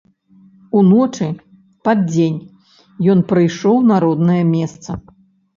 [0.79, 1.27] Уночы,
[1.87, 2.39] пад дзень,
[3.15, 4.99] ён прыйшоў на роднае месца.